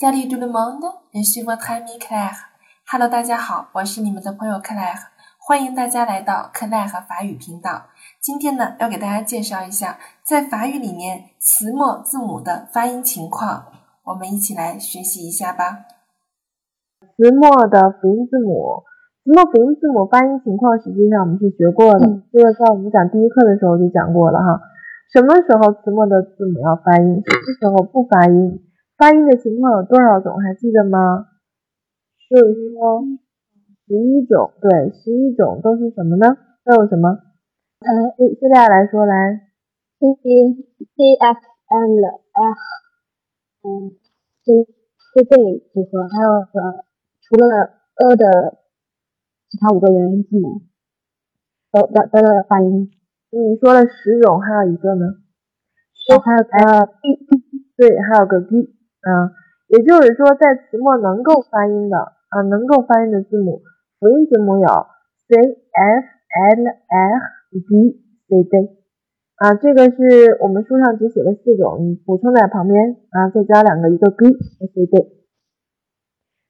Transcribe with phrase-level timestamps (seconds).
[0.00, 2.48] Salut tout le monde, je suis votre ami Claire.
[2.90, 4.96] Hello，大家好，我是你们的朋友 Claire，
[5.36, 7.82] 欢迎大家来到 Claire 法语频道。
[8.18, 13.66] 今天呢，要给大家介绍一下在法语里面词末字母的发音情况，
[14.04, 15.84] 我们一起来学习一下吧。
[17.02, 18.80] 词末的辅音字母，
[19.22, 24.64] 词末辅音字母发音情况，实际上我们是学过的，这个在我们讲第一课的时候就讲过了哈。
[25.12, 27.20] 什么时候词末的字母要发音？
[27.20, 28.64] 什么时候不发音？
[29.00, 30.36] 发音的情况有多少种？
[30.44, 31.26] 还记得吗？
[32.28, 33.00] 就是说
[33.88, 36.36] 十一种，对，十一种都是什么呢？
[36.66, 37.08] 都有什么？
[37.80, 39.48] 呃，对，谢大家来说来
[39.98, 40.20] ，c c
[41.18, 42.04] f l
[42.36, 42.60] f，
[43.64, 43.96] 嗯
[44.44, 44.68] ，c
[45.14, 46.84] c d 组合，还有呃，
[47.22, 48.58] 除了 a 的
[49.48, 50.60] 其他五个元音字母，
[51.72, 52.90] 都都都的发音。
[53.30, 55.06] 你说了十种，还有一个呢？
[56.22, 56.92] 还有呃 b，
[57.78, 59.32] 对，还有个 b，啊，
[59.68, 61.96] 也就是说，在词末能够发音的
[62.28, 63.62] 啊，能够发音的字母，
[63.98, 64.68] 辅音字母有
[65.28, 68.76] c f l f g c d，
[69.36, 75.08] 啊，这个是我们书上只写了四种，你补充在旁边啊，再加两个，一个 g 和 c d，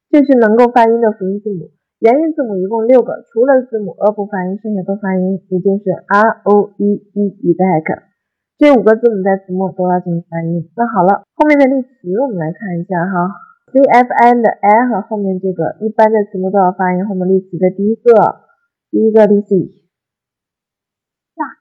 [0.09, 1.71] 这是能够发音的辅音字母。
[1.99, 8.10] 元音字母一共六个，除了字母 a 不发音，剩下都发音，也就是 r o e e e c
[8.61, 10.69] 这五个字母在词末都要进行发音。
[10.77, 13.33] 那好了，后面的例词我们来看一下哈
[13.73, 17.07] ，c f i 的 i 和后面这个一般在词末都要发音。
[17.07, 18.45] 后面例词的第一个，
[18.91, 19.55] 第一个例子
[21.33, 21.57] ，suck，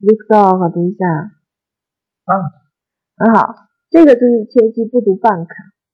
[0.00, 1.04] ，Victor 读一下，
[2.24, 2.32] 啊，
[3.18, 5.44] 很好，这个注意切记不读 bank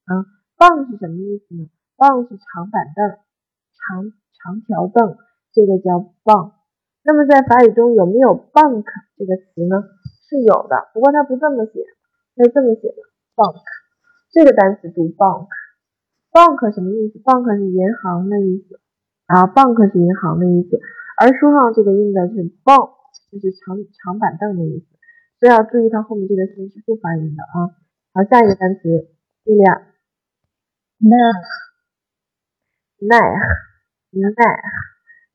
[0.06, 0.22] 啊
[0.54, 1.66] ，bank 是什么意思呢
[1.98, 3.18] ？bank 是长板凳，
[3.74, 5.16] 长长条凳。
[5.52, 6.52] 这个叫棒，
[7.04, 8.84] 那么在法语中有没有 bank
[9.16, 9.82] 这个词呢？
[10.34, 11.86] 是有的，不过它不这么写，
[12.34, 12.98] 它是这么写的
[13.38, 13.62] bank。
[14.34, 18.80] 这个单词读 bank，bank 什么意思？bank 是银行的意思
[19.30, 20.80] 啊，bank 是银行的意思，
[21.22, 22.90] 而书上这个印的是 bank，
[23.30, 24.86] 就是长长板凳的意思，
[25.38, 27.70] 所以要注意它后面这个词是不发音的啊。
[28.10, 28.82] 好，下一个单词，
[29.44, 29.86] 对了
[32.98, 33.22] ，ne，ne，ne。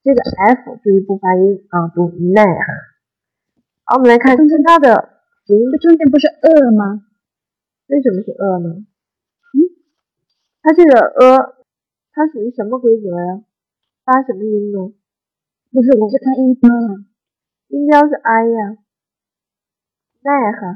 [0.03, 2.43] 这个 f 注意不发音啊，读 ne。
[3.89, 4.93] 好，我们来看中间它的
[5.47, 7.01] 这中间不是呃吗？
[7.87, 8.85] 为什么是呃呢？
[8.85, 9.57] 嗯，
[10.61, 11.57] 它这个呃
[12.13, 13.41] 它属于什么规则呀？
[14.05, 14.93] 发什么音呢？
[15.73, 17.01] 不是，我是看音标了。
[17.69, 18.77] 音标是 i 呀
[20.21, 20.67] 奈何。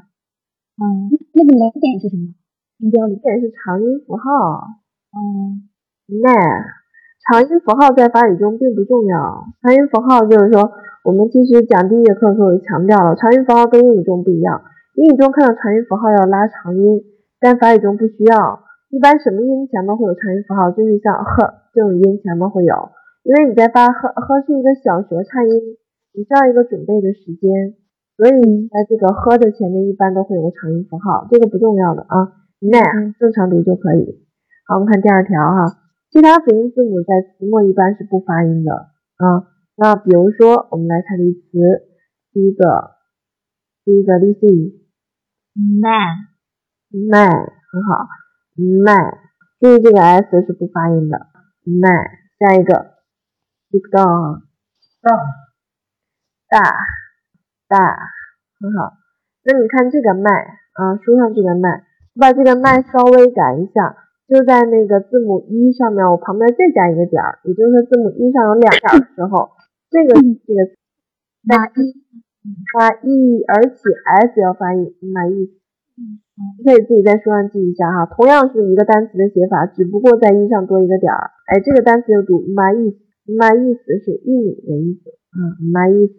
[0.82, 2.34] 嗯，那个零点是什么？
[2.80, 4.24] 音标零点是长音符号。
[5.14, 5.70] 嗯
[6.10, 6.34] ，ne。
[7.30, 9.46] 长音符号在法语中并不重要。
[9.62, 14.64] 长音符号就是说，我们其实讲第一节课的时候也强调了，长音符号跟英语中不一样。
[14.96, 17.04] 英语中看到长音符号要拉长音，
[17.44, 18.64] 但法语中不需要。
[18.88, 20.72] 一般什么音前面会有长音符号？
[20.72, 21.44] 就是像 h
[21.76, 22.74] 这种音前面会有。
[23.28, 25.76] 因为你在发呵呵是一个小舌颤音，
[26.16, 27.76] 你需要一个准备的时间，
[28.16, 32.48] 所以在这个呵的前面一般都会有个长音符号，这个不重要的啊。
[32.64, 32.80] 那
[33.20, 34.24] 正常读就可以。
[34.72, 38.72] 好，我们看第二条哈，其他辅音字母在词末一般是不发音的
[39.20, 39.52] 啊。
[39.76, 41.42] 那比如说，我们来看例词，
[42.32, 42.96] 第一个，
[43.84, 44.86] 第一个例句
[45.82, 47.32] ，man，man
[47.72, 48.08] 很好
[48.56, 49.18] ，man，
[49.60, 51.28] 注意这个 s 是不发音的
[51.66, 52.24] ，man。
[52.40, 52.98] 下一个
[53.72, 54.42] ，big dog，
[55.02, 55.16] 大，
[56.50, 56.60] 大，
[57.70, 57.78] 大，
[58.60, 58.94] 很好。
[59.46, 60.30] 那你看这个麦
[60.74, 61.86] 啊，书上这个麦，
[62.16, 63.98] 我把这个麦稍微改一下。
[64.28, 69.52] 就在那个字母一上面，我旁边再加一个点儿，也就是说字母一上有两点的时候，
[69.94, 70.60] 这个这个
[71.46, 71.94] 那一
[72.74, 75.62] 发 e，而且 s 要发音，明白意思？
[75.94, 78.10] 你可以自己在书上记一下哈。
[78.10, 81.30] 同样是一个单词的写法，只不过在一上多一个点儿。
[81.46, 86.10] 哎，这个单词就读 mais，mais 是玉米的意思嗯，mais。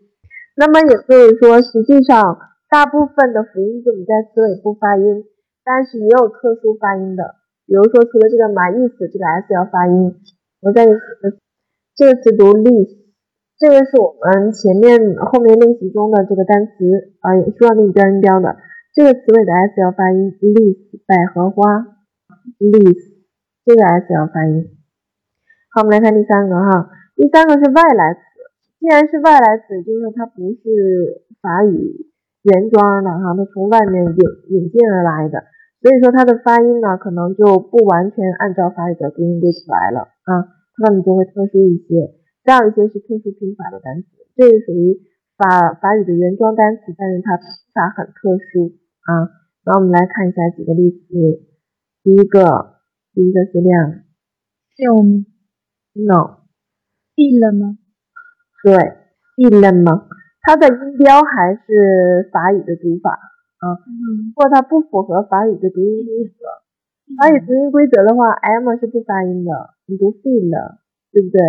[0.55, 2.39] 那么也就是说，实际上
[2.71, 5.27] 大部分的辅音字母在词尾不发音，
[5.65, 7.35] 但是也有特殊发音的。
[7.67, 10.15] 比如说，除了这个 my 意思，这个 s 要发音。
[10.63, 10.87] 我再
[11.97, 13.04] 这个词读 list，
[13.57, 16.73] 这个是我们前面后面练习中的这个单词
[17.23, 18.57] 啊，书上给你标音标的。
[18.93, 21.87] 这个词尾的 s 要发音 l e a s 百合花
[22.59, 23.15] l e a s
[23.65, 24.75] 这个 s 要发音。
[25.71, 28.21] 好，我们来看第三个哈，第三个是外来词。
[28.83, 32.11] 既然是外来词，就是它不是法语
[32.43, 34.19] 原装的哈，它从外面引
[34.51, 35.47] 引进而来的。
[35.81, 40.51] 所以说它的发音呢，可能就不完全按照法语的读音规则来了啊，
[40.83, 42.19] 那么就会特殊一些。
[42.45, 45.01] 再有一些是特殊拼法的单词，这是属于
[45.37, 48.77] 法法语的原装单词，但是它拼法很特殊
[49.09, 49.33] 啊。
[49.65, 51.09] 然后我们来看一下几个例子，
[52.05, 52.77] 第一个，
[53.15, 54.05] 第一个是亮
[54.77, 56.37] ，film，no，feel
[57.41, 57.79] 了吗？
[58.63, 58.77] 对
[59.61, 60.07] 了吗？
[60.43, 63.19] 它的音标还是法语的读法。
[63.65, 63.81] 啊，
[64.35, 66.45] 不过它不符合法语的读音规则，
[67.17, 70.77] 法语读音规则的话，m 是不发音的，你读 feel，
[71.11, 71.41] 对不对？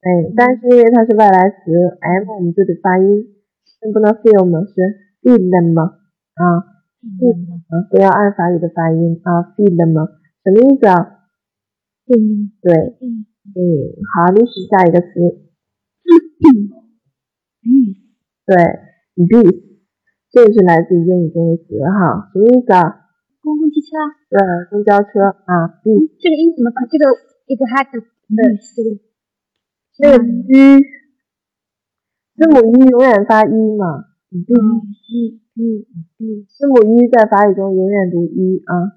[0.00, 3.34] 哎，但是因为它是外来词，m 我们就得发音，
[3.82, 4.60] 那不能 feel 吗？
[4.62, 4.74] 是
[5.22, 5.98] feel 吗？
[6.34, 6.42] 啊
[7.18, 7.34] ，feel，
[7.90, 10.06] 不要按法语的发音啊，feel 吗？
[10.44, 11.18] 什么意思啊？
[12.06, 12.72] 嗯，对，
[13.02, 13.26] 嗯，
[14.14, 15.08] 好，历史下一个词
[18.46, 18.56] 对
[19.26, 19.66] ，beast。
[20.30, 23.08] 这是来自于英语中的词哈，什么意思啊？
[23.42, 23.96] 公共汽车。
[24.30, 24.38] 对，
[24.70, 25.80] 公交车啊。
[25.84, 26.86] 嗯，这个音怎么发？
[26.86, 27.04] 这个
[27.48, 28.00] it hat，对，
[28.76, 28.88] 这个
[30.00, 30.78] 那个 u，
[32.36, 34.04] 字母 u 永远发 u 嘛。
[34.30, 34.52] 嗯嗯
[35.58, 35.60] 嗯
[36.20, 38.94] 嗯，字母 u 在法语中永远读 u 啊。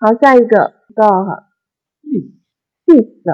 [0.00, 1.50] 好，下一个到哈。
[2.86, 3.24] beast，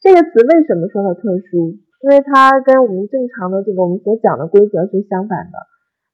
[0.00, 1.76] 这个词为什么说它特殊？
[2.00, 5.58] 因为它跟我们正常的这个我们所讲的规则是相反的。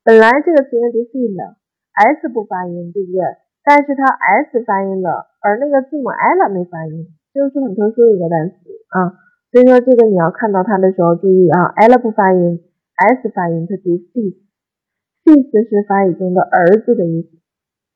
[0.02, 3.22] 本来这个词应该读 feel，s 不发音，对不对？
[3.62, 8.56] 但是它 s 发音了，而那个字母 l 没发音，这个是很特殊的一个单词
[8.90, 9.25] 啊。
[9.56, 12.60] 所以说这个你要看到它的时候注意啊，l 不发音
[12.92, 17.40] ，s 发音，它读 feast，feast 是法语中的儿子的意思。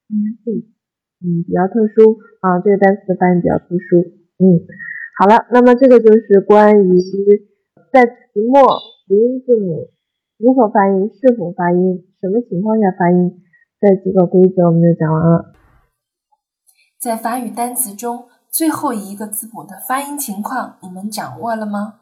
[0.09, 0.73] 嗯，feast，
[1.21, 4.01] 嗯，比较特殊啊，这个单词的发音比较特殊。
[4.41, 4.65] 嗯，
[5.21, 6.97] 好了，那么这个就是关于
[7.93, 8.64] 在词末
[9.07, 9.90] 辅音字母。
[10.38, 11.12] 如何发音？
[11.12, 12.09] 是否发音？
[12.23, 13.37] 什么情况下发音？
[13.79, 15.52] 这几个规则我们就讲完了。
[16.99, 21.95] 在法语单词中，最后一个字母的发音情况，你们掌握了吗？